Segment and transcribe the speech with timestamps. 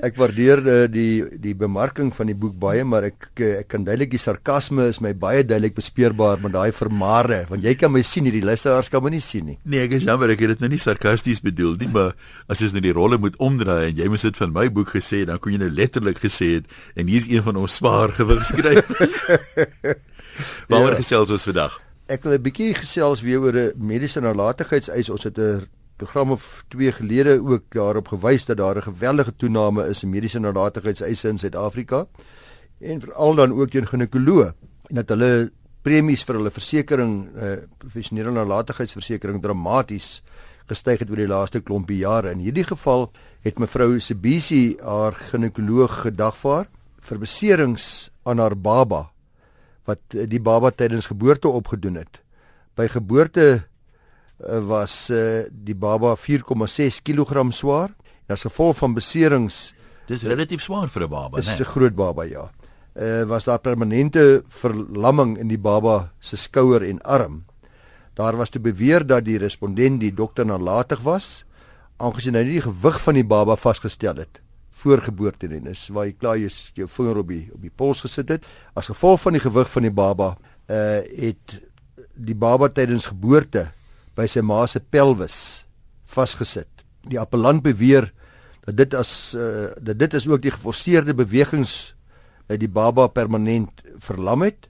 [0.00, 4.12] ek waardeer uh, die die bemarking van die boek baie, maar ek ek kan duidelik
[4.14, 8.28] die sarkasme is my baie duidelik bespeurbaar met daai vermare, want jy kan my sien
[8.28, 9.58] hierdie luisteraars kan my nie sien nie.
[9.64, 12.16] Nee, ek is jammer ek het dit nou nie sarkasties bedoel nie, maar
[12.50, 15.24] as jy nou die rolle moet omdraai en jy moes dit van my boek gesê,
[15.28, 19.20] dan kon jy nou letterlik gesê het en hier's een van ons swaar gewig skrywers.
[20.70, 21.00] Waaroor ja.
[21.02, 21.80] gesels ons vandag?
[22.10, 25.10] Ek wil 'n bietjie gesels weer oor 'n mediese nalatigheidseis.
[25.10, 29.88] Ons het 'n program of twee gelede ook daarop gewys dat daar 'n geweldige toename
[29.88, 32.06] is in mediese nalatigheidseise in Suid-Afrika
[32.80, 34.54] en veral dan ook teen ginekoloë
[34.88, 40.22] en dat hulle premies vir hulle versekerings eh, professionele nalatigheidsversekering dramaties
[40.66, 42.30] gestyg het oor die laaste klompie jare.
[42.30, 46.66] In hierdie geval het mevrou Sibisi haar ginekoloog gedagvaar
[47.00, 49.10] vir beserings aan haar baba
[49.88, 52.20] wat eh, die baba tydens geboorte opgedoen het.
[52.78, 53.46] By geboorte
[54.40, 57.90] uh, was uh, die baba 4,6 kg swaar
[58.26, 59.74] en as gevolg van beserings
[60.08, 61.42] dis relatief swaar vir 'n baba, né?
[61.42, 62.50] Dis 'n groot baba, ja.
[62.94, 67.44] Uh, was daar permanente verlamming in die baba se skouer en arm.
[68.14, 71.44] Daar was te beweer dat die respondent die dokter nalatig was
[71.96, 74.40] aangesien hy nie die gewig van die baba vasgestel het
[74.80, 78.32] voorgeboorte en is waar jy klaar jou, jou vinger op die op die pols gesit
[78.36, 78.46] het
[78.78, 80.30] as gevolg van die gewig van die baba
[80.70, 81.60] uh het
[82.14, 83.70] die baba tydens geboorte
[84.16, 85.66] by sy ma se pelvis
[86.10, 86.68] vasgesit.
[87.08, 88.10] Die appellant beweer
[88.66, 91.94] dat dit as uh dat dit is ook die geforseerde bewegings
[92.50, 94.68] uit die baba permanent verlam het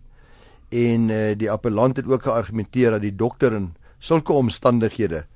[0.70, 5.26] en uh die appellant het ook geargumenteer dat die dokter in sulke omstandighede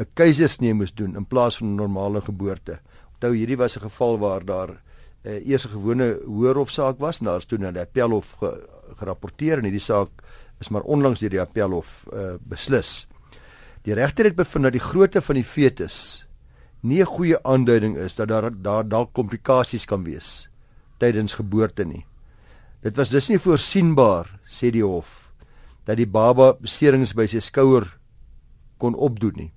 [0.00, 2.80] 'n keisersnee moes doen in plaas van 'n normale geboorte.
[3.20, 4.70] Onthou hierdie was 'n geval waar daar
[5.24, 8.66] uh, eers 'n gewone hoërhofsaak was en daar's toe na die appelhof ge,
[8.96, 10.08] gerapporteer en hierdie saak
[10.60, 13.06] is maar onlangs deur die appelhof uh, beslis.
[13.82, 16.26] Die regter het bevind dat die grootte van die fetus
[16.80, 20.48] nie 'n goeie aanduiding is dat daar daar dalk komplikasies kan wees
[20.98, 22.06] tydens geboorte nie.
[22.80, 25.30] Dit was dus nie voorsienbaar sê die hof
[25.84, 27.98] dat die baba beserings by sy skouer
[28.78, 29.52] kon opdoen nie.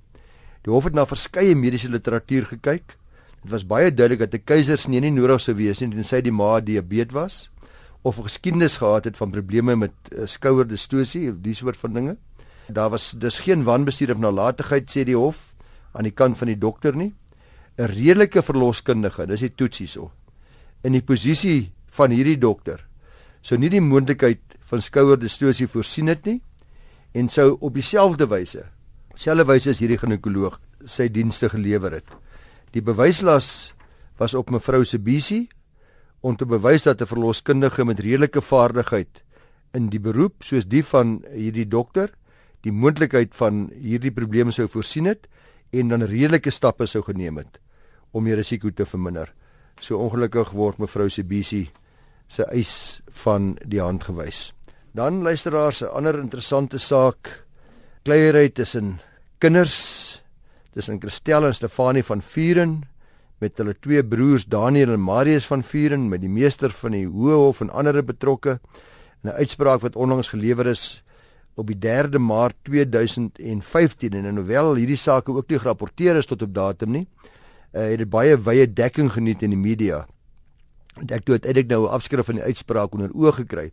[0.64, 2.98] Die hof het na verskeie mediese literatuur gekyk
[3.44, 6.60] Dit was baie duidelik dat 'n keisersnee nie nodig sou wees nie tensy die ma
[6.60, 7.50] diabetes was
[8.02, 12.18] of 'n geskiedenis gehad het van probleme met uh, skouerdistosie of die soort van dinge.
[12.68, 15.56] Daar was dus geen wanbestuur of nalatigheid sê die hof
[15.92, 17.14] aan die kant van die dokter nie.
[17.78, 20.12] 'n Redelike verloskundige, dis die toets hierso.
[20.84, 22.86] In die posisie van hierdie dokter
[23.42, 26.42] sou nie die moontlikheid van skouerdistosie voorsien het nie
[27.14, 28.66] en sou op dieselfde wyse,
[29.16, 32.23] selfde wyse as hierdie ginekoloog sy dienste gelewer het.
[32.74, 33.74] Die bewyslas
[34.18, 35.48] was op mevrou se bisie
[36.22, 39.24] om te bewys dat 'n verloskundige met redelike vaardigheid
[39.74, 42.10] in die beroep soos die van hierdie dokter
[42.64, 45.28] die moontlikheid van hierdie probleme sou voorsien het
[45.74, 47.60] en dan redelike stappe sou geneem het
[48.12, 49.34] om die risiko te verminder.
[49.82, 51.72] So ongelukkig word mevrou se bisie
[52.28, 54.54] se eis van die hand gewys.
[54.94, 57.46] Dan luisteraars 'n ander interessante saak
[58.04, 59.00] kleiery tussen
[59.40, 60.23] kinders
[60.74, 62.82] tussen Christel en Stefanie van Vuren
[63.44, 67.40] met hulle twee broers Daniel en Marius van Vuren met die meester van die Hoë
[67.46, 68.60] Hof en ander betrokke
[69.24, 71.04] in 'n uitspraak wat onlangs gelewer is
[71.56, 76.54] op die 3de Maart 2015 en hoewel hierdie saak ook nie gerapporteer is tot op
[76.54, 77.08] datum nie
[77.74, 80.06] uh, het dit baie wye dekking geniet in die media.
[81.00, 83.72] En ek het uiteindelik nou 'n afskrif van die uitspraak onder oë gekry.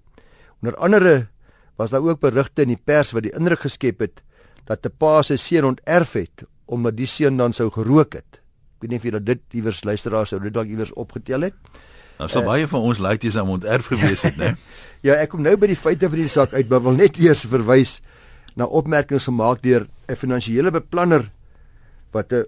[0.63, 1.29] Onder andere
[1.77, 4.23] was daar ook berigte in die pers wat die indruk geskep het
[4.65, 8.41] dat 'n pa sy seun onterf het omdat die seun dan sou gerook het.
[8.79, 11.57] Ek weet nie of jy dit iewers luisteraars sou dit dalk iewers opgetel het.
[12.21, 14.55] Nou sou uh, baie van ons dis om onterf gewees het, né?
[15.07, 17.47] ja, ek kom nou by die feite van die saak uit, maar wil net eers
[17.49, 18.01] verwys
[18.57, 21.31] na opmerkings gemaak deur 'n finansiële beplanner
[22.13, 22.45] wat 'n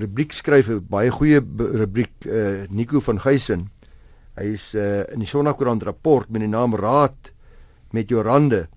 [0.00, 3.70] rubriek skryf, 'n baie goeie rubriek, uh, Nico van Geysen.
[4.36, 7.32] Hy is uh, in die Sonnakoerant rapport met die naam Raad
[7.90, 8.68] met Jorande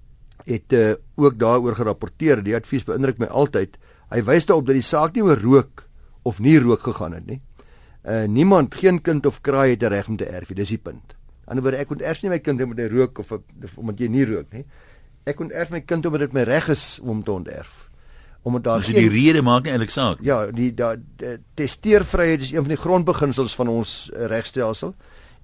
[0.46, 2.44] het uh, ook daaroor gerapporteer.
[2.44, 3.78] Die advies beïndruk my altyd.
[4.10, 5.88] Hy wys daarop dat die saak nie oor rook
[6.24, 7.42] of nie rook gegaan het nie.
[8.08, 11.16] Uh niemand, geen kind of kraai het 'n reg om te erf, dis die punt.
[11.48, 13.32] Anderswoorde ek moet erf nie my kind omdat hy rook of
[13.78, 14.66] omdat jy nie rook nie.
[15.28, 17.90] Ek onterf my kind omdat dit my reg is om te onterf.
[18.48, 20.20] Omdat daar so die rede maak nie eintlik saak.
[20.24, 20.96] Ja, die da
[21.60, 24.94] testeervryheid is een van die grondbeginsels van ons uh, regstelsel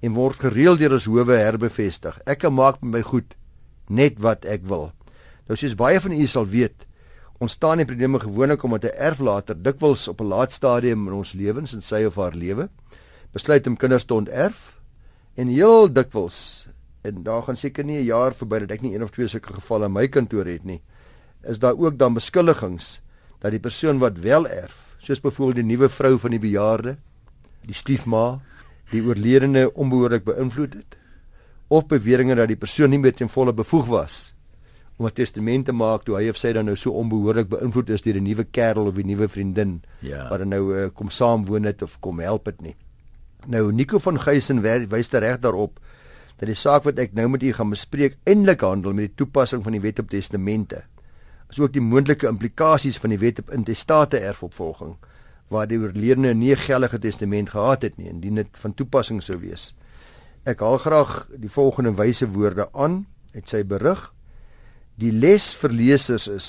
[0.03, 2.19] en word gereeld deur ons howe herbevestig.
[2.27, 3.35] Ek kan maak met my goed
[3.87, 4.91] net wat ek wil.
[5.47, 6.87] Nou soos baie van u sal weet,
[7.43, 11.73] ontstaan die probleme gewoonlik omdat 'n erflater dikwels op 'n laat stadium in ons lewens
[11.73, 12.69] en sy of haar lewe
[13.31, 14.79] besluit om kinders te onterf
[15.35, 16.67] en heel dikwels
[17.01, 19.53] en daar gaan seker nie 'n jaar verby dat ek nie een of twee sulke
[19.53, 20.81] gevalle in my kantoor het nie
[21.43, 23.01] is daar ook dan beskuldigings
[23.39, 26.97] dat die persoon wat wel erf soos byvoorbeeld die nuwe vrou van die bejaarde
[27.65, 28.39] die stiefma
[28.91, 30.97] die oorledene onbehoorlik beïnvloed het
[31.67, 34.33] of beweringe dat die persoon nie meer ten volle bevoeg was
[34.97, 38.01] om 'n testament te maak toe hy of sy dan nou so onbehoorlik beïnvloed is
[38.01, 40.29] deur 'n nuwe kerel of 'n nuwe vriendin ja.
[40.29, 42.75] wat dan nou uh, kom saam woon het of kom help het nie.
[43.47, 45.79] Nou Nico van Geysen wys reg daarop
[46.37, 49.63] dat die saak wat ek nou met u gaan bespreek eintlik handel met die toepassing
[49.63, 50.83] van die wet op testamente.
[51.49, 54.97] Asook die moontlike implikasies van die wet op intestate erfopvolging
[55.53, 59.39] waar die oorledene nie 'n geldige testament gehad het nie indien dit van toepassing sou
[59.39, 59.75] wees.
[60.43, 64.13] Ek haal graag die volgende wyse woorde aan uit sy berig
[64.99, 66.47] Die les vir lesers is: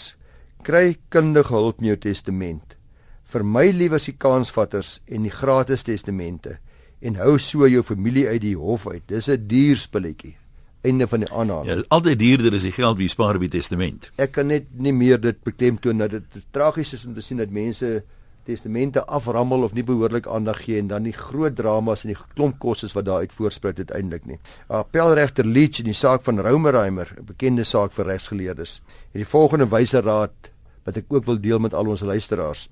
[0.64, 2.76] kry kundige hulp in jou testament.
[3.24, 6.58] Vermy liewer die kansvatters en die gratis testamente
[7.04, 9.02] en hou so jou familie uit die hof uit.
[9.08, 10.36] Dis 'n duur spulletjie.
[10.84, 11.68] Einde van die aanhaling.
[11.68, 14.10] Ja, altyd duurder is die geld wie spaar by testament.
[14.16, 17.50] Ek kan net nie meer dit beklemtoon dat dit tragies is om te sien dat
[17.50, 18.04] mense
[18.44, 22.58] testamente aframmel of nie behoorlik aandag gee en dan die groot dramas en die klomp
[22.62, 24.38] kostes wat daaruit voorspruit uiteindelik nie.
[24.68, 28.80] Appelregter Leach in die saak van Roumerheimer, 'n bekende saak vir regsgeleerdes,
[29.12, 30.50] het die volgende wyse raad
[30.84, 32.68] wat ek ook wil deel met al ons luisteraars.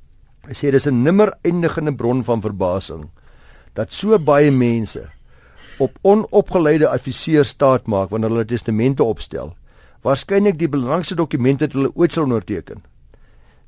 [0.46, 3.10] Hy sê dis 'n nimmer eindigende bron van verbasing
[3.74, 5.08] dat so baie mense
[5.78, 9.56] op onopgeleide adviseurs staat maak wanneer hulle testamente opstel.
[10.02, 12.82] Waarskynlik die belangrikste dokumente wat hulle ooit sal onderteken.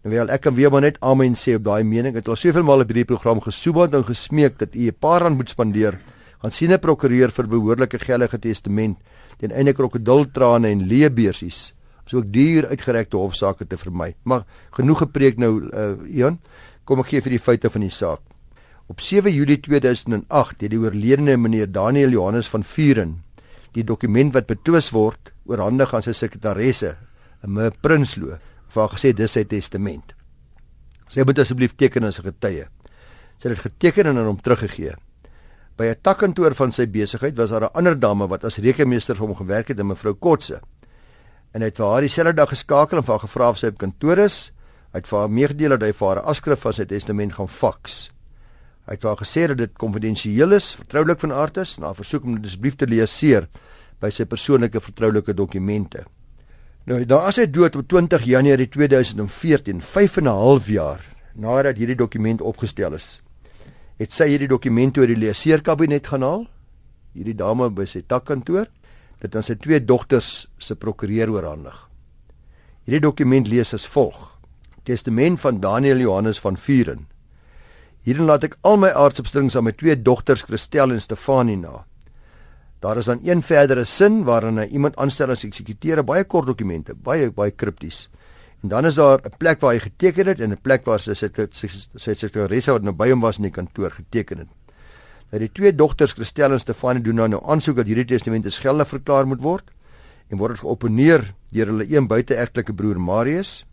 [0.04, 2.12] En wel ek kan weer maar net amen sê op daai mening.
[2.12, 5.22] Ek het al soveel maal op hierdie program gesoebat en gesmeek dat u 'n paar
[5.22, 5.98] rand moet spandeer.
[6.42, 8.98] Gaan sien 'n prokureur vir behoorlike geldige testament
[9.38, 11.72] teen einde krokodiltrane en leebeersies.
[12.06, 14.14] So ook duur uitgerekte hofsaake te vermy.
[14.24, 16.38] Maar genoeg gepreek nou uh, Ian.
[16.84, 18.20] Kom ek gee vir die feite van die saak.
[18.86, 23.22] Op 7 Julie 2008 het die oorledene meneer Daniel Johannes van Vuren
[23.72, 26.96] die dokument wat betwis word oorhandig aan sy sekretaresse,
[27.46, 28.38] me Prinsloo
[28.74, 30.14] vir haar gesê dis sy testament.
[31.08, 32.66] Sy moet asseblief teken as 'n getuie.
[33.38, 34.94] Sy het dit geteken en aan hom teruggegee.
[35.76, 39.26] By 'n takkantoor van sy besigheid was daar 'n ander dame wat as rekenmeester vir
[39.26, 40.60] hom gewerk het, mevrou Kotse.
[41.52, 43.78] En hy het vir haar dieselfde dag geskakel en vir haar gevra of sy op
[43.78, 44.52] kantoor is.
[44.92, 47.48] Hy het vir haar meegedeel dat hy vir haar 'n afskrif van sy testament gaan
[47.48, 48.10] faks.
[48.86, 52.24] Hy het vir haar gesê dat dit konfidensieel is, vertroulik van aard is, haar versoek
[52.24, 53.48] om dit asseblief te leeseer
[54.00, 56.04] by sy persoonlike vertroulike dokumente.
[56.84, 61.00] Nou, daar as hy dood op 20 Januarie 2014, 5 en 'n half jaar
[61.34, 63.22] nadat hierdie dokument opgestel is,
[63.96, 66.46] het sy hierdie dokument oor die leeseerkabinet gaan haal.
[67.14, 68.66] Hierdie dame by sy takkantoor,
[69.20, 71.88] dit aan sy twee dogters se prokureur oorhandig.
[72.84, 74.38] Hierdie dokument lees as volg:
[74.84, 77.06] Testament van Daniel Johannes van Vuren.
[78.04, 81.86] Hierin laat ek al my aardsopstrings aan my twee dogters Christel en Stefanie na.
[82.84, 87.30] Daar is dan een verdere sin waarin iemand aanstel as eksekuteur, baie kort dokumente, baie
[87.32, 88.10] baie kripties.
[88.60, 91.14] En dan is daar 'n plek waar hy geteken het en 'n plek waar sy
[91.14, 94.48] sy sekretaresse wat nou by hom was in die kantoor geteken het.
[95.30, 98.58] Nou die twee dogters Christel en Stefanie doen nou, nou aansoek dat hierdie testament as
[98.58, 99.70] geldig verklaar moet word
[100.30, 103.64] en word geopponeer deur hulle een buiteegtelike broer Marius.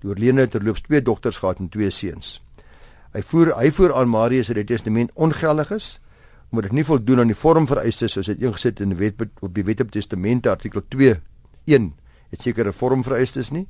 [0.00, 2.40] Die oorledene het terloops twee dogters gehad en twee seuns.
[3.12, 6.00] Hy voer hy voer aan Marius dat die testament ongeldig is
[6.50, 9.64] moet dit nie voldoen aan die vormvereistes soos dit ingesit in die wet op die
[9.64, 11.16] wet op testamente artikel 2
[11.66, 11.92] 1
[12.30, 13.66] het sekere vormvereistes nie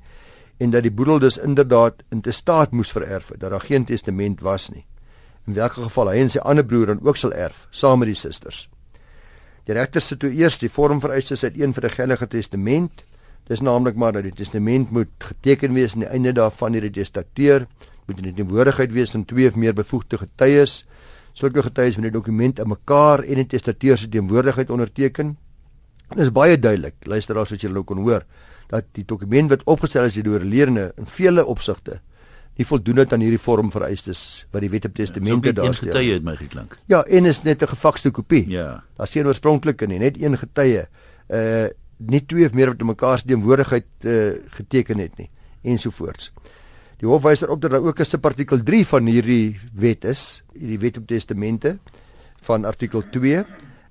[0.59, 4.41] en dat die boedel dus inderdaad in te staat moes vererf dat daar geen testament
[4.41, 4.85] was nie.
[5.47, 8.19] In watter geval hy en sy ander broer dan ook sal erf saam met die
[8.19, 8.69] susters
[9.71, 13.05] die regter sit toe eers die vormvereistes uit een vir 'n geldige testament.
[13.47, 17.67] Dis naamlik maar dat die testament moet geteken wees aan die einde daarvan hierdie testateur
[18.07, 20.87] moet in die teenwoordigheid wees van twee of meer bevoegde getuies
[21.41, 25.37] sulke getuies met die dokument in mekaar en in testateur se teenwoordigheid onderteken.
[26.11, 28.27] Dit is baie duidelik, luisteraars as julle nou kon hoor,
[28.69, 32.01] dat die dokument wat opgestel is deur leerlinge in vele opsigte
[32.61, 35.89] nie voldoen het aan hierdie vorm vereistes wat die wet op testamente daar stel.
[35.89, 36.77] Een getuie het my geklink.
[36.93, 38.45] Ja, en is net 'n gefakste kopie.
[38.49, 38.85] Ja.
[38.97, 40.87] Daar's geen oorspronklike nie, net een getuie.
[41.29, 41.69] Uh
[42.01, 45.31] nie twee of meer wat in mekaar se teenwoordigheid uh geteken het nie
[45.63, 46.33] ensovoorts.
[47.01, 50.79] Die hof wys erop dat daar ook 'n subartikel 3 van hierdie wet is, hierdie
[50.79, 51.79] wet op testamente
[52.43, 53.45] van artikel 2.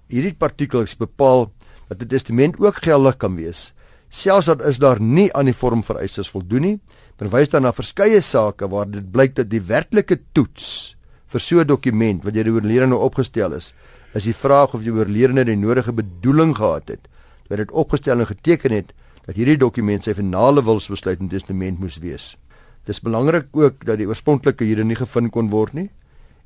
[0.08, 1.52] Hierdie artikel bepaal
[1.88, 3.74] dat 'n testament ook geldig kan wees
[4.10, 6.78] Selfs dan is daar nie aan die vorm vereistes voldoen nie.
[7.22, 10.96] Verwys dan na verskeie sake waar dit blyk dat die werklike toets
[11.30, 13.74] vir so 'n dokument wat jy die oorledene opgestel is,
[14.16, 17.08] is die vraag of die oorledene die nodige bedoeling gehad het
[17.48, 18.94] toe dit opgestel en geteken het
[19.26, 22.36] dat hierdie dokument sy finale wilsbesluit en testament moes wees.
[22.84, 25.90] Dit is belangrik ook dat die oorspronklike hier nie gevind kon word nie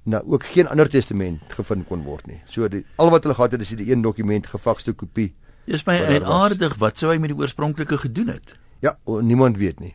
[0.03, 2.41] nou ook geen ander testament gevind kon word nie.
[2.51, 5.31] So die al wat hulle gehad het is die een dokument gefakste kopie.
[5.65, 8.55] Dis my aardig wat sou hy met die oorspronklike gedoen het?
[8.83, 9.93] Ja, niemand weet nie.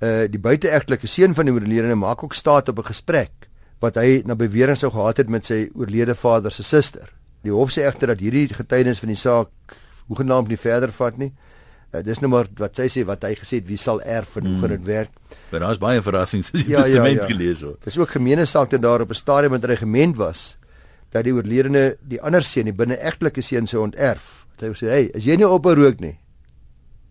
[0.00, 3.48] Uh die buiteegtelike seun van die oorledene maak ook staat op 'n gesprek
[3.80, 7.12] wat hy na bewering sou gehad het met sy oorlede vader se suster.
[7.42, 9.48] Die hof sê egter dat hierdie getuienis van die saak
[10.06, 11.32] hoegenaamd nie verder vat nie.
[11.92, 14.46] Uh, dis nou maar wat sy sê wat hy gesê het wie sal erf en
[14.48, 14.88] hoe gaan dit hmm.
[14.88, 15.10] werk?
[15.50, 17.30] Maar daar's baie verrassings as jy ja, ja testament ja, ja.
[17.34, 17.80] gelees word.
[17.84, 20.56] Dis ook gemeene saak dat daar op 'n stadium met regiment was
[21.12, 24.46] dat die oorledene die ander seun, die binne-egtelike seun sou onterf.
[24.50, 26.18] Wat hy sê, "Hey, as jy nie op rook nie,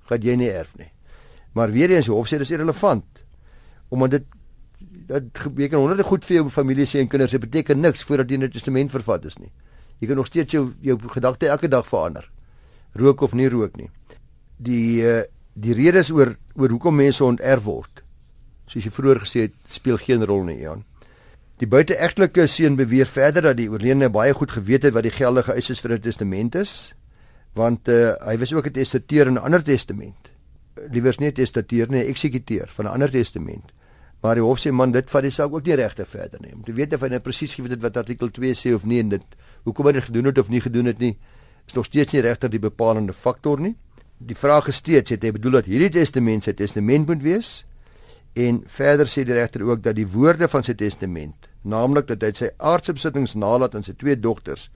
[0.10, 0.92] gaan jy nie erf nie."
[1.54, 3.06] Maar weer eens, hof sê dis irrelevant.
[3.90, 4.26] Omdat dit
[5.08, 8.38] dat gebeur honderde goed vir jou familie sê en kinders, dit beteken niks voordat jy
[8.38, 9.52] 'n testament vervat is nie.
[10.00, 12.30] Jy kan nog steeds jou jou gedagte elke dag verander.
[12.94, 13.90] Rook of nie rook nie.
[14.62, 15.22] Die uh,
[15.54, 18.02] die redes oor oor hoekom mense onterf word
[18.72, 20.86] soos jy vroeër gesê het, speel geen rol nie, Jan.
[21.62, 25.54] Die buiteegtelike seun beweer verder dat die oorledene baie goed geweet het wat die geldige
[25.54, 26.94] eise vir 'n testament is,
[27.54, 30.32] want uh, hy was ook 'n testateur in 'n ander testament.
[30.90, 33.72] Liewers nie testateur nie, eksekuteur van 'n ander testament.
[34.22, 36.54] Maar die hof sê man, dit vat die saak ook nie regte verder nie.
[36.54, 39.00] Om te weet of hy nou presies geweet het wat artikel 2 sê of nie
[39.00, 39.24] en dit
[39.64, 41.18] hoekom hy dit gedoen het of nie gedoen het nie,
[41.68, 43.76] is nog steeds nie regter die bepalende faktor nie.
[44.22, 47.64] Die vraag is steeds, het hy bedoel dat hierdie testament sy testament moet wees?
[48.38, 52.32] En verder sê die regter ook dat die woorde van sy testament, naamlik dat hy
[52.38, 54.70] sy aardse besittings nalat aan sy twee dogters,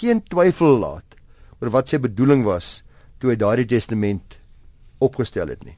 [0.00, 1.16] geen twyfel laat
[1.60, 2.80] oor wat sy bedoeling was
[3.20, 4.38] toe hy daardie testament
[5.04, 5.76] opgestel het nie.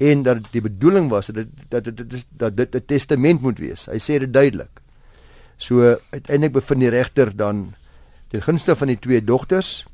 [0.00, 3.86] En dat die bedoeling was dat dat dit is dat dit 'n testament moet wees.
[3.86, 4.80] Hy sê dit duidelik.
[5.58, 7.74] So uiteindelik bevind die regter dan
[8.28, 9.84] ten gunste van die twee dogters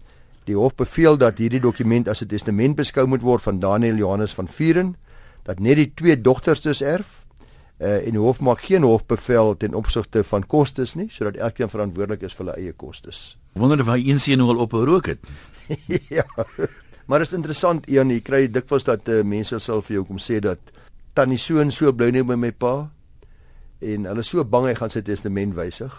[0.47, 4.35] Die hof beveel dat hierdie dokument as 'n testament beskou moet word van Daniel Johannes
[4.35, 4.97] van Vuren
[5.43, 7.25] dat net die twee dogters dus erf.
[7.79, 12.23] Uh, en die hof maak geen hofbevel ten opsigte van kostes nie, sodat elkeen verantwoordelik
[12.23, 13.37] is vir hulle eie kostes.
[13.53, 15.19] Wonder of hy een seun nou al op gerook het.
[16.19, 16.25] ja.
[17.07, 20.19] Maar dit is interessant, Ian, jy kry dikwels dat uh, mense sal vir jou kom
[20.19, 20.59] sê dat
[21.15, 22.89] tannie so en so bly nie by my pa
[23.85, 25.95] en hulle so bang hy gaan sy testament wysig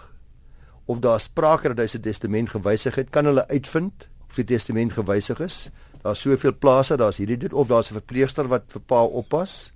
[0.88, 4.08] of daar sprake dat hy sy testament gewysig het, kan hulle uitvind
[4.38, 5.68] of die testament gewysig is.
[6.02, 9.72] Daar's soveel plase, daar's hierdie dit of daar's 'n verpleegster wat vir pa oppas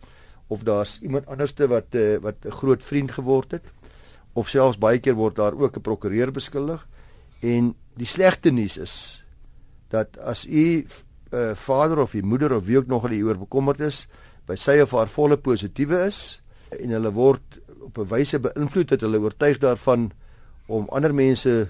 [0.48, 3.64] of daar's iemand anderste wat uh, wat 'n groot vriend geword het
[4.34, 6.86] of selfs baie keer word daar ook 'n prokureur beskuldig.
[7.40, 9.24] En die slegte nuus is
[9.88, 10.86] dat as u
[11.30, 14.08] uh, vader of u moeder of wie ook nog al hieroor bekommerd is
[14.46, 19.00] by sy of haar volle positiewe is en hulle word op 'n wyse beïnvloed dat
[19.00, 20.12] hulle oortuig daarvan
[20.66, 21.68] om ander mense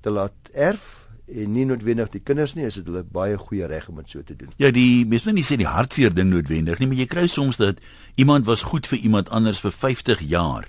[0.00, 3.88] te laat erf en nie noodwendig die kinders nie, is dit hulle baie goeie reg
[3.90, 4.52] om dit so te doen.
[4.62, 7.58] Ja, die mens moet nie sê die hartseer ding noodwendig nie, maar jy kry soms
[7.58, 7.82] dat
[8.14, 10.68] iemand was goed vir iemand anders vir 50 jaar.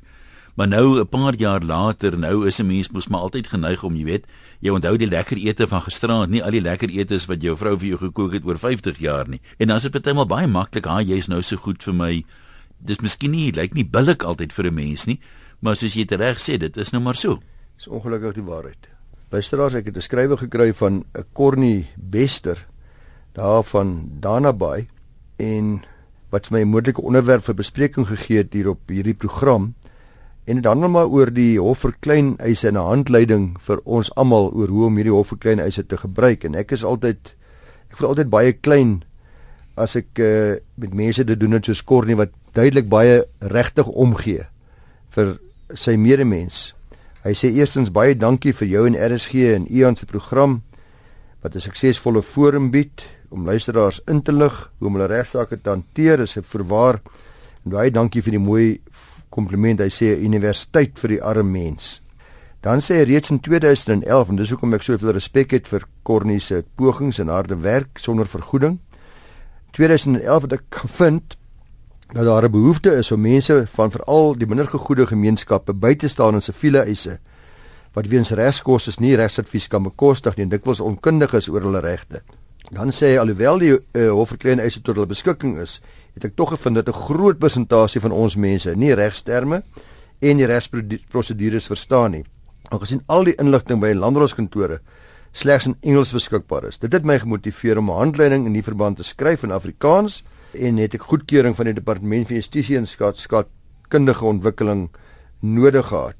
[0.58, 3.96] Maar nou 'n paar jaar later, nou is 'n mens mos maar altyd geneig om,
[3.96, 4.26] jy weet,
[4.60, 7.78] jy onthou die lekker ete van gisteraand, nie al die lekker etes wat jou vrou
[7.78, 9.42] vir jou gekook het oor 50 jaar nie.
[9.58, 12.26] En dan is dit partymal baie maklik, "Ha, jy's nou so goed vir my."
[12.80, 15.20] Dis miskien nie lyk nie billik altyd vir 'n mens nie,
[15.60, 17.40] maar soos jy reg sê, dit is nou maar so.
[17.76, 18.97] Dis ongelukkig die waarheid.
[19.27, 22.65] Luisteraars, ek het 'n skrywe gekry van 'n Corny Bester
[23.34, 24.88] daar van Danabay
[25.36, 25.84] en
[26.29, 29.75] wat vir my 'n moontlike onderwerp vir bespreking gegee het hier op hierdie program.
[30.46, 34.15] En dit handel maar oor die hof vir klein eise en 'n handleiding vir ons
[34.15, 37.36] almal oor hoe om hierdie hof vir klein eise te gebruik en ek is altyd
[37.91, 39.03] ek voel altyd baie klein
[39.75, 44.48] as ek uh, met mense te doen het soos Corny wat duidelik baie regtig omgee
[45.10, 45.39] vir
[45.74, 46.76] sy medemens
[47.27, 50.62] Hy sê eerstens baie dankie vir jou en RSG en Ian se program
[51.43, 55.69] wat 'n suksesvolle forum bied om luisteraars in te lig hoe om hulle regsaake te
[55.69, 56.17] hanteer.
[56.17, 57.01] Dis 'n verwaar
[57.65, 58.79] en baie dankie vir die mooi
[59.29, 59.79] kompliment.
[59.79, 62.01] Hy sê universiteit vir die arme mens.
[62.62, 66.39] Dan sê hy reeds in 2011 en dis hoekom ek soveel respek het vir Cornie
[66.39, 68.79] se pogings en harde werk sonder vergoeding.
[69.72, 71.38] 2011 het ek gevind
[72.14, 76.08] dat daar 'n behoefte is om mense van veral die minder gegoede gemeenskappe by te
[76.08, 77.20] staan in siviele eise
[77.94, 82.22] wat weens regskoste nie regsadvies kan bekostig nie en dikwels onkundig is oor hulle regte.
[82.70, 85.82] Dan sê hy alhoewel die uh, hofverklein eise tot hulle beskikking is,
[86.14, 89.64] het ek tog gevind dat 'n groot persentasie van ons mense nie regsterme
[90.20, 92.24] en die regsprosedures verstaan nie.
[92.70, 94.80] Aangesien al die inligting by landrooskantore
[95.32, 96.78] slegs in Engels beskikbaar is.
[96.78, 100.24] Dit het my gemotiveer om 'n handleiding in die verband te skryf in Afrikaans
[100.54, 104.88] en het ek goedkeuring van die departement van justisie en skaatkundige ontwikkeling
[105.39, 106.16] nodig gehad.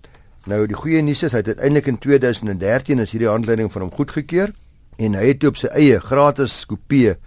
[0.48, 3.92] Nou die goeie nuus is hy het uiteindelik in 2013 is hierdie handleiding van hom
[3.92, 4.54] goedgekeur
[4.98, 7.18] en hy het op sy eie gratis kopie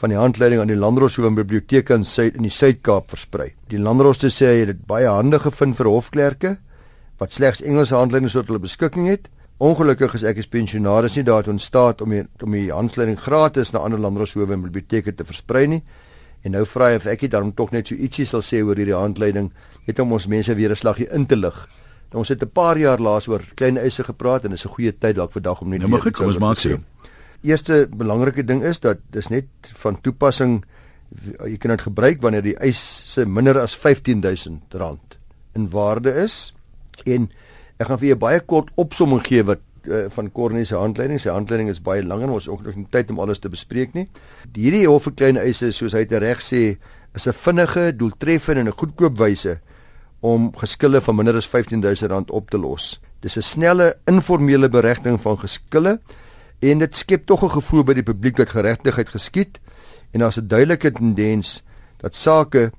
[0.00, 3.52] van die handleiding aan die Landroshowe Biblioteek in Suid in die Suid-Kaap versprei.
[3.70, 6.56] Die Landroste sê hy het dit baie handig gevind vir hofklerke
[7.20, 9.30] wat slegs Engelse handleidings tot hulle beskikking het.
[9.56, 13.72] Ongelukkig is ek as pensionaris nie daartoe in staat om die, om die handleiding gratis
[13.72, 15.80] na ander Landroshowe en biblioteke te versprei nie.
[16.42, 18.76] En nou vra hy of ek dit dan tog net so ietsie sal sê oor
[18.76, 19.52] hierdie handleiding,
[19.86, 21.68] net om ons mense weer 'n slaggie in te lig.
[22.10, 24.74] Nou, ons het 'n paar jaar laas oor klein eise gepraat en dit is 'n
[24.74, 26.78] goeie tyd dalk vandag om net Nou maar goed, kom ons maak se.
[27.42, 30.64] Eerste belangrike ding is dat dis net van toepassing
[31.46, 35.18] jy kan dit gebruik wanneer die eis se minder as R15000
[35.56, 36.52] in waarde is
[37.04, 37.30] en
[37.78, 41.20] ek gaan vir jou baie kort opsomming gee wat uh, van Cornie se handleiding.
[41.20, 43.94] Sy handleiding is baie lank en ons ook nog nie tyd om alles te bespreek
[43.94, 44.08] nie.
[44.52, 46.76] Die hierdie hof vir klein eise soos hy dit reg sê
[47.14, 49.60] is 'n vinnige, doeltreffende en 'n goedkoop wyse
[50.20, 53.00] om geskille van minder as R15000 op te los.
[53.20, 56.00] Dis 'n snelle informele beregting van geskille
[56.60, 59.58] en dit skep tog 'n gevoel by die publiek dat geregtigheid geskied
[60.12, 61.62] en daar's 'n duidelike tendens
[61.96, 62.70] dat sake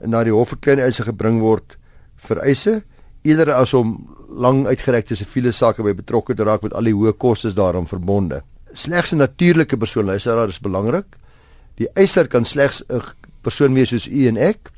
[0.00, 1.76] na die hof vir klein eise gebring word
[2.16, 2.82] vir eise
[3.22, 3.96] eerder as om
[4.28, 8.42] lang uitgerekte siviele sake by betrokke te raak met al die hoë kostes daaraan verbonde.
[8.72, 11.16] Slegs 'n natuurlike persoon luisteraar is belangrik.
[11.76, 13.02] Die eiser kan slegs 'n
[13.42, 14.70] persoon wees soos u en ek.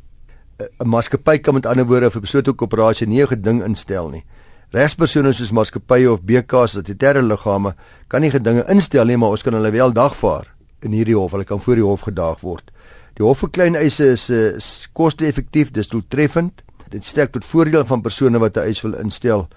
[0.58, 4.24] 'n Maatskappy kan met ander woorde 'n beslote koöperasie nie 'n geding instel nie.
[4.72, 7.74] Regspersone soos maatskappye of BK's wat sterre liggame
[8.08, 10.46] kan nie gedinge instel nie, maar ons kan hulle wel dagvaar
[10.80, 11.30] in hierdie hof.
[11.30, 12.70] Hulle kan voor die hof gedaag word.
[13.18, 16.62] Die hof vir klein eise is, is koste-effektief, dis doeltreffend.
[16.92, 19.48] Dit strek tot voordeel van persone wat 'n eis wil instel.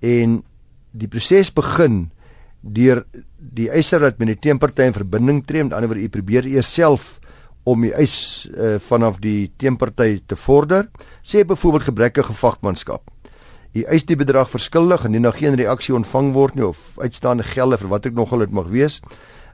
[0.00, 0.42] En
[0.90, 2.10] die proses begin
[2.60, 3.04] deur
[3.38, 6.72] die eiser wat met die teenparty in verbinding tree, met ander woorde, u probeer eers
[6.72, 7.20] self
[7.64, 10.88] om die eis uh, vanaf die teenparty te vorder,
[11.22, 13.02] sê byvoorbeeld gebrekkige vakmanskap
[13.76, 17.78] die eis die bedrag verskuldig en indien geen reaksie ontvang word nie of uitstaande gelde
[17.80, 19.00] vir wat ek nogal dit mag wees,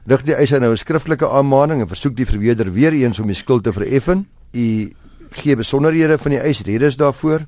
[0.09, 3.35] rig die eiser nou 'n skriftelike aanmaning en versoek die verweerder weer eens om die
[3.35, 4.25] skuld te vereffen.
[4.53, 4.93] U
[5.31, 7.45] gee besonderhede van die eis redes daarvoor.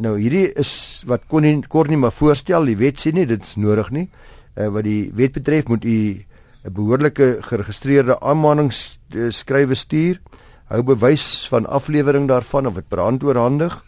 [0.00, 3.42] Nou hierdie is wat kon nie kort nie maar voorstel, die wet sê nie dit
[3.42, 4.08] is nodig nie.
[4.56, 6.24] Uh, wat die wet betref moet u
[6.64, 10.20] 'n behoorlike geregistreerde aanmaningsskrywe stuur.
[10.68, 13.84] Hou bewys van aflewering daarvan of dit per hand oorhandig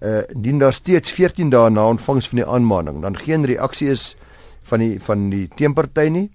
[0.00, 4.14] uh indien daar steeds 14 dae na ontvangs van die aanmaning dan geen reaksie is
[4.62, 6.28] van die van die teenparty nie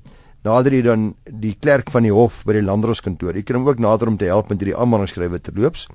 [0.44, 3.80] nader jy dan die klerk van die hof by die landdroskantoor jy kan hom ook
[3.80, 5.88] nader om te help met hierdie aanmaningsskrywe terloops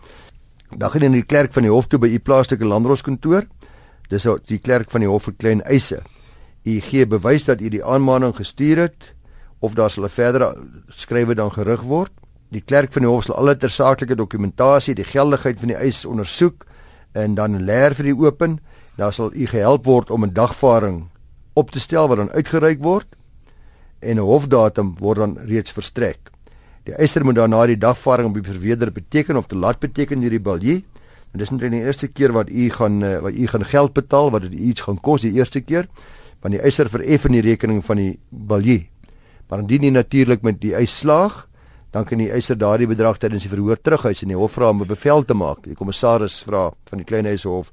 [0.77, 3.47] dan gaan jy na die klerk van die hof toe by u plaaslike landdroskantoor.
[4.09, 6.03] Dis die klerk van die hof vir klein eise.
[6.65, 9.13] U gee bewys dat u die aanmaning gestuur het
[9.61, 10.57] of daar sal 'n verdere
[10.89, 12.13] skrywe dan gerig word.
[12.51, 16.67] Die klerk van die hof sal alle tersaaklike dokumentasie die geldigheid van die eis ondersoek
[17.13, 18.61] en dan leer vir die open,
[18.97, 21.09] dan sal u gehelp word om 'n dagvaarding
[21.55, 23.07] op te stel wat dan uitgereik word
[24.01, 26.31] en 'n hofdatum word dan reeds verstrek.
[26.89, 30.23] Die eiser moet dan na die dagvaarding op die verweerder beteken of te laat beteken
[30.25, 30.79] hierdie balie.
[31.35, 34.31] En dis net die eerste keer wat u gaan eh, wat u gaan geld betaal
[34.33, 35.89] wat dit iets gaan kos die eerste keer
[36.41, 38.89] want die eiser vereffen die rekening van die balie.
[39.51, 41.43] Maar indien nie natuurlik met die eis slaag
[41.93, 44.81] dan kan die eiser daardie bedrag tydens die verhoor terughuis en die hof vra om
[44.81, 45.65] 'n bevel te maak.
[45.65, 47.73] Die kommissaris vra van die klein eisehof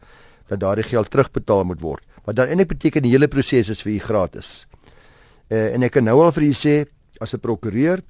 [0.49, 2.04] dat daardie geld terugbetaal moet word.
[2.25, 4.67] Wat dan eintlik beteken die hele proses is vir u gratis.
[5.49, 6.86] Uh, en ek kan nou al vir u sê
[7.21, 8.01] as 'n prokureur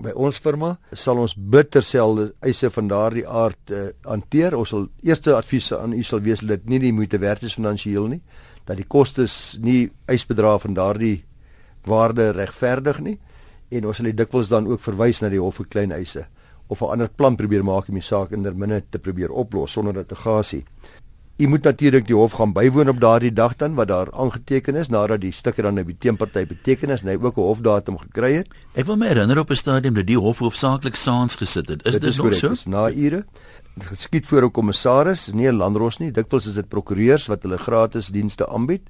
[0.00, 4.56] by ons firma sal ons bitterselde eise van daardie aard uh, hanteer.
[4.56, 8.08] Ons sal eerste advies aan u sal wees dat nie die moeite werd is finansiëel
[8.08, 8.20] nie,
[8.64, 11.24] dat die kostes nie eisbedrag van daardie
[11.86, 13.18] waarde regverdig nie
[13.70, 16.26] en ons sal dit dikwels dan ook verwys na die hof vir klein eise
[16.70, 19.72] of 'n ander plan probeer maak om die saak in 'n minuut te probeer oplos
[19.72, 20.64] sonder dat te gasie.
[21.40, 24.90] U moet natuurlik die hof gaan bywoon op daardie dag dan wat daar aangeteken is
[24.92, 28.32] nadat die stukke dan by die teenparty beteken is en hy ook 'n hofdatum gekry
[28.34, 28.48] het.
[28.76, 31.86] Ek wil my herinner op 'n stadium dat die hof hoofsaaklik saans gesit het.
[31.86, 32.48] Is dit, dit nog so?
[32.48, 33.24] Dit is na ure.
[33.78, 36.12] Geskied voor 'n kommissaris, nie 'n landros nie.
[36.12, 38.82] Dikwels is dit prokureurs wat hulle gratis dienste aanbied.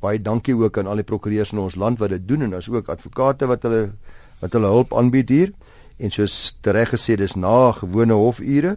[0.00, 2.68] Baie dankie ook aan al die prokureurs in ons land wat dit doen en as
[2.68, 3.92] ook advokate wat hulle
[4.40, 5.52] wat hulle hulp aanbied hier
[5.96, 8.76] en soos reg gesê dis na gewone hofure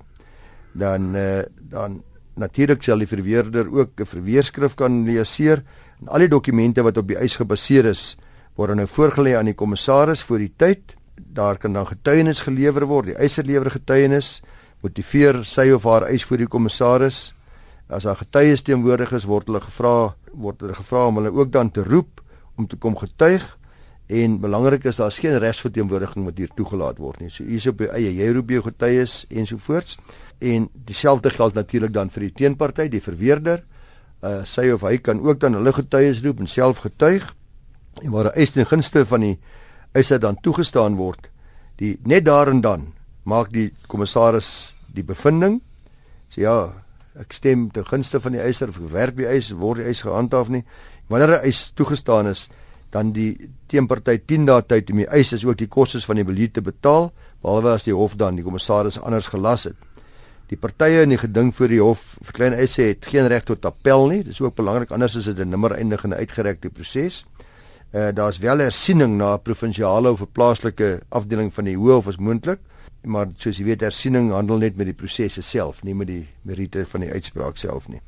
[0.74, 2.02] dan uh, dan
[2.40, 5.64] natuurlik sal die verweerder ook 'n verweerskrif kan leeseer
[6.02, 8.18] en al die dokumente wat op die eis gebaseer is
[8.56, 10.96] word nou voorgelê aan die kommissaris voor die tyd.
[11.16, 14.42] Daar kan dan getuienis gelewer word die eiser lewer getuienis
[14.82, 17.34] motiveer sy of haar eis voor die kommissaris.
[17.90, 21.72] As daar getuies teenwoordig is word hulle gevra word hulle gevra om hulle ook dan
[21.72, 22.22] te roep
[22.58, 23.59] om te kom getuig
[24.10, 27.30] en belangrik is daar's geen regsverteenwoordiging wat hier toegelaat word nie.
[27.30, 30.00] So u is op u eie, jy roep jou getuies ensovoorts.
[30.42, 33.62] En dieselfde geld natuurlik dan vir die teenparty, die verweerder.
[34.26, 37.28] Uh sy of hy kan ook dan hulle getuies roep en self getuig.
[38.02, 39.38] En waar 'n eis ten gunste van die
[39.94, 41.30] eiser dan toegestaan word,
[41.78, 42.94] die net daar en dan
[43.24, 45.62] maak die kommissaris die bevinding.
[46.30, 46.74] Sê ja,
[47.14, 50.50] ek stem ten gunste van die eiser of werk die eis word die eis gehandhaaf
[50.50, 50.64] nie.
[51.10, 52.50] Wanneer 'n eis toegestaan is,
[52.90, 56.26] dan die teenparty 10 dae tyd om die eis is ook die kostes van die
[56.28, 57.12] belie te betaal
[57.44, 59.78] behalwe as die hof dan die kommissaris anders gelas het.
[60.50, 63.66] Die partye in die geding voor die hof vir klein eise het geen reg tot
[63.70, 64.24] appel nie.
[64.26, 67.26] Dis ook belangrik anders is dit 'n nimmer eindigende uitgerekte proses.
[67.94, 72.18] Uh daar's wel hersiening na 'n provinsiale of 'n plaaslike afdeling van die hof as
[72.18, 72.60] moontlik,
[73.04, 76.86] maar soos jy weet hersiening handel net met die prosesse self, nie met die meriete
[76.86, 78.02] van die uitspraak self nie.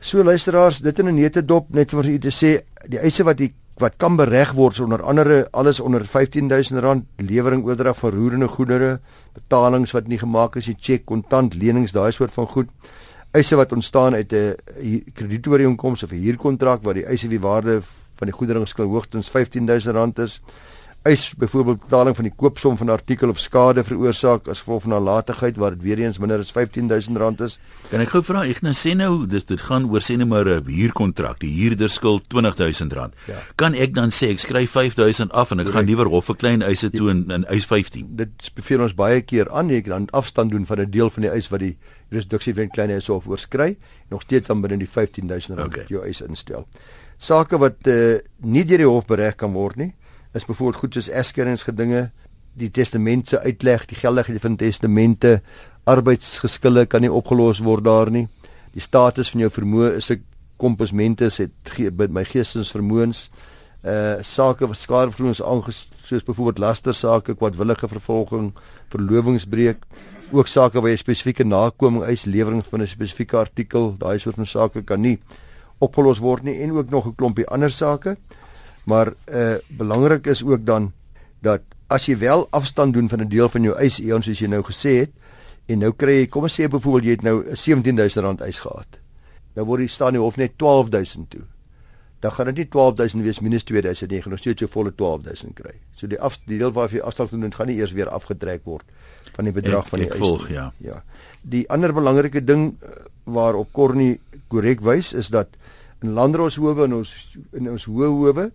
[0.00, 3.38] So luisteraars, dit in 'n nette dop net vir u te sê, die eise wat
[3.38, 9.00] die wat kan bereg word onder andere alles onder R15000 lewering oordrag van roerende goedere,
[9.34, 12.68] betalings wat nie gemaak is, 'n cheque, kontant lenings, daai soort van goed.
[13.32, 14.56] Eise wat ontstaan uit 'n
[15.14, 17.82] kreditooreenkoms of 'n huurkontrak waar die eise wie waarde
[18.16, 20.40] van die goedere skuld hoogstens R15000 is
[21.06, 24.90] eis byvoorbeeld betaling van die koopsom van 'n artikel of skade veroorsaak as gevolg van
[24.90, 27.58] nalatigheid waar dit weer eens minder as R15000 is.
[27.90, 30.64] Kan ek gou vra, nou sê nou dis dit gaan oor sê net maar 'n
[30.66, 31.38] huurkontrak.
[31.40, 33.14] Die huurder skuld R20000.
[33.26, 33.38] Ja.
[33.56, 35.76] Kan ek dan sê ek skryf R5000 af en ek Correct.
[35.76, 38.16] gaan liewer hof vir klein eise toe in in eis 15.
[38.16, 41.30] Dit beveel ons baie keer aan jy kan afstand doen van 'n deel van die
[41.30, 41.76] eis wat die
[42.10, 43.76] jurisdiksie van klein eise hof oorskry,
[44.10, 45.84] nog steeds dan binne die R15000 okay.
[45.88, 46.66] jou eis instel.
[47.18, 49.94] Sake wat uh, nie deur die hof bereg kan word nie
[50.36, 52.10] is byvoorbeeld goed soos erskeringsgedinge,
[52.56, 55.40] die testamente uitleg, die geldigheid van testamente,
[55.84, 58.26] arbeidsgeskille kan nie opgelos word daar nie.
[58.74, 60.24] Die status van jou vermoë is 'n
[60.56, 63.28] komposmente het by my geestens vermoëns
[63.84, 68.52] uh sake wat skadevergoedings aanges soos byvoorbeeld lastersake, kwadwillige vervolging,
[68.88, 69.84] verlovingsbreek,
[70.32, 74.46] ook sake waar jy spesifieke nakoming eis, lewering van 'n spesifieke artikel, daai soort van
[74.46, 75.18] sake kan nie
[75.78, 78.16] opgelos word nie en ook nog 'n klompie ander sake.
[78.86, 80.92] Maar uh belangrik is ook dan
[81.42, 84.46] dat as jy wel afstand doen van 'n deel van jou eis eon soos jy
[84.46, 85.12] nou gesê het
[85.66, 88.98] en nou kry jy kom ons sê byvoorbeeld jy het nou 'n R17000 eis gehad.
[89.54, 91.42] Nou word die staan die hof net 12000 toe.
[92.20, 94.92] Dan gaan dit nie 12000 wees minus 2000 nie, jy gaan nog steeds jou volle
[94.94, 95.74] 12000 kry.
[95.96, 98.84] So die af die deel waarvan jy afstand doen gaan nie eers weer afgetrek word
[99.32, 100.16] van die bedrag ek, van die eis.
[100.16, 100.72] Ek volg, ja.
[100.78, 101.02] Ja.
[101.42, 102.88] Die ander belangrike ding eh,
[103.24, 105.48] waarop Cornie korrek wys is dat
[106.02, 107.12] in landdroshowe en ons
[107.52, 108.50] in ons hoë howe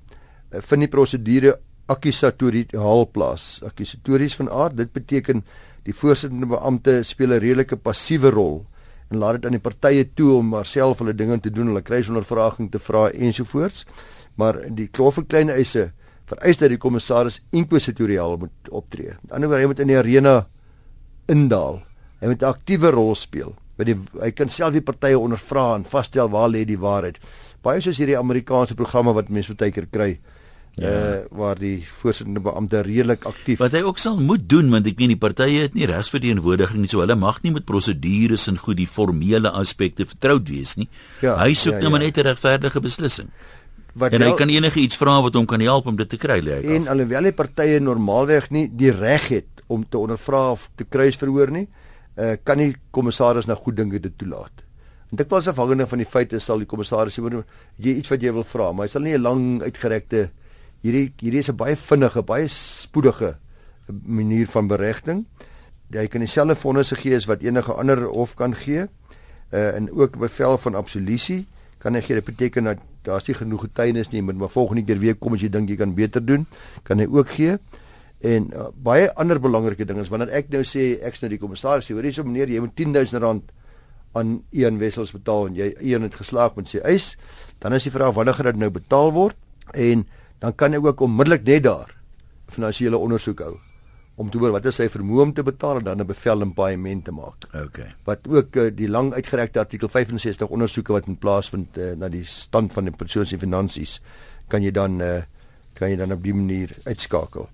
[0.51, 1.55] vind die prosedure
[1.91, 3.61] akkusatoriaal plaas.
[3.65, 5.43] Akkusatories van aard, dit beteken
[5.87, 8.65] die voorsittende beampte speel 'n redelike passiewe rol
[9.09, 11.81] en laat dit aan die partye toe om maar self hulle dinge te doen, hulle
[11.81, 13.85] kry ondervraging te vra ensovoorts.
[14.35, 15.91] Maar die kloof van klein eise
[16.25, 19.11] vereis dat die kommissaris inquisitoriaal moet optree.
[19.11, 20.47] Aan die ander wyse hy moet in die arena
[21.27, 21.81] indaal.
[22.21, 23.55] Hy moet 'n aktiewe rol speel.
[23.77, 27.17] By die hy kan self die partye ondervra en vasstel waar lê die waarheid.
[27.61, 30.19] Baie soos hierdie Amerikaanse programme wat mense baie keer kry
[30.79, 30.89] ja.
[30.89, 33.59] uh, waar die voorsittende beampte redelik aktief.
[33.59, 36.91] Wat hy ook sal moet doen want ek meen die partye het nie regsverteenwoordiging nie,
[36.91, 40.87] so hulle mag nie met prosedures en goed die formele aspekte vertroud wees nie.
[41.21, 42.05] Ja, hy soek ja, nou ja.
[42.07, 43.31] net 'n regverdige beslissing.
[43.93, 46.17] Wat en hy wel, kan enige iets vra wat hom kan help om dit te
[46.17, 46.61] kry lê.
[46.63, 51.15] En alhoewel die partye normaalweg nie die reg het om te ondervra of te kruis
[51.19, 51.67] verhoor nie,
[52.15, 54.63] uh, kan die kommissaris nou goed dinge dit toelaat.
[55.11, 57.43] En dit was afhangende van die feite sal die kommissaris sê
[57.77, 60.29] jy iets wat jy wil vra, maar hy sal nie 'n lang uitgerekte
[60.81, 63.37] hierdie hierdie is 'n baie vinnige, baie spoedige
[63.87, 65.25] manier van beregting.
[65.89, 68.87] Jy kan dieselfde fondse gee as wat enige ander hof kan gee.
[69.51, 71.45] Uh en ook bevel van absolusie
[71.77, 72.15] kan hy gee.
[72.15, 75.49] Dit beteken dat daar's nie genoeg getuienis nie, maar volgende keer weer kom as jy
[75.49, 76.45] dink jy kan beter doen,
[76.83, 77.57] kan hy ook gee.
[78.21, 81.89] En uh, baie ander belangrike ding is wanneer ek nou sê ek's nou die kommissaris,
[81.89, 83.51] sê hoor hierso meneer, jy moet 10000 rand
[84.13, 87.15] aan een wessels betaal en jy een het geslaag met sy eis,
[87.63, 89.37] dan is die vraag wanneer gaan dit nou betaal word?
[89.73, 90.05] En
[90.41, 91.93] dan kan hy ook onmiddellik net daar
[92.51, 93.57] finansiële ondersoek hou
[94.21, 96.53] om te hoor wat is sy vermoë om te betaal en dan 'n bevel in
[96.53, 97.47] paaiement te maak.
[97.55, 97.79] OK.
[98.05, 102.09] Wat ook uh, die lang uitgerekte artikel 65 ondersoeke wat in plaas vind uh, na
[102.09, 104.01] die stand van die persoon se finansies
[104.47, 105.21] kan jy dan uh,
[105.73, 107.49] kan jy dan op die manier uitskakel.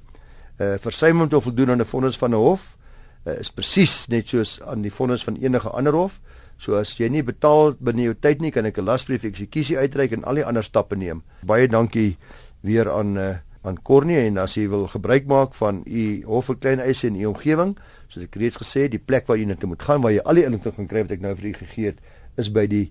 [0.57, 2.77] Uh versuim om te voldoen aan 'n vonnis van 'n hof
[3.27, 6.19] uh, is presies net soos aan die vonnis van enige ander hof.
[6.57, 10.11] So as jy nie betaal binne jou tyd nie, kan ek 'n lasbrief eksekusie uitreik
[10.11, 11.23] en al die ander stappe neem.
[11.45, 12.17] Baie dankie
[12.61, 13.35] weer aan uh,
[13.67, 17.19] aan Cornie en as jy wil gebruik maak van u hof vir klein eise in
[17.19, 17.75] u omgewing,
[18.07, 20.39] soos ek reeds gesê het, die plek waar jy net moet gaan waar jy al
[20.39, 21.99] die inligting gaan kry wat ek nou vir u gegee het,
[22.39, 22.85] is by die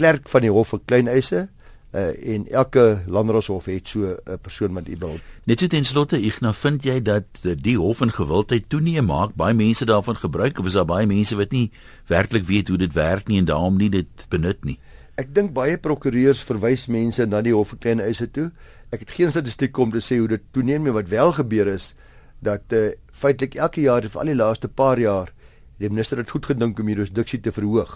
[0.00, 1.44] klerk van die hof vir klein eise
[1.92, 5.20] uh, en elke landdroshof het so 'n uh, persoon wat u behulp.
[5.44, 9.54] Net so ten slotte, nou vind jy dat die hof en gewildheid toeneem maak baie
[9.54, 11.70] mense daarvan gebruik of is daar baie mense wat nie
[12.06, 14.78] werklik weet hoe dit werk nie en daarom nie dit benut nie.
[15.14, 18.50] Ek dink baie prokureurs verwys mense na die hof vir klein eise toe.
[18.92, 21.94] Ek het geen statistiek om te sê hoe dit toeneem nie wat wel gebeur is
[22.44, 25.32] dat uh, feitelik elke jaar vir al die laaste paar jaar
[25.80, 27.94] die minister het goed gedink om hierdie jurisdiksie te verhoog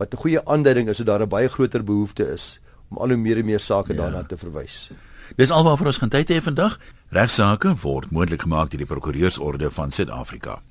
[0.00, 3.16] wat 'n goeie aanduiding is dat daar 'n baie groter behoefte is om al hoe
[3.16, 3.98] meer en meer sake ja.
[4.00, 4.90] daarna te verwys.
[5.36, 6.78] Dis alwaar vir ons gaan tyd hê vandag.
[7.08, 10.62] Regsaake word moontlik gemaak deur die Prokureursorde van Suid-Afrika.